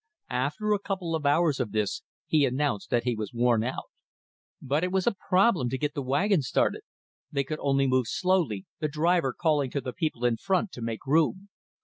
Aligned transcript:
After 0.31 0.73
a 0.73 0.79
couple 0.79 1.13
of 1.13 1.27
hours 1.27 1.59
of 1.59 1.73
this 1.73 2.01
he 2.25 2.43
announced 2.43 2.89
that 2.89 3.03
he 3.03 3.15
was 3.15 3.35
worn 3.35 3.63
out. 3.63 3.83
But 4.59 4.83
it 4.83 4.91
was 4.91 5.05
a 5.05 5.13
problem 5.29 5.69
to 5.69 5.77
get 5.77 5.93
the 5.93 6.01
wagon 6.01 6.41
started; 6.41 6.81
they 7.31 7.43
could 7.43 7.59
only 7.61 7.85
move 7.85 8.07
slowly, 8.07 8.65
the 8.79 8.87
driver 8.87 9.31
calling 9.31 9.69
to 9.69 9.79
the 9.79 9.93
people 9.93 10.25
in 10.25 10.37
front 10.37 10.71
to 10.71 10.81
make 10.81 11.05
room. 11.05 11.49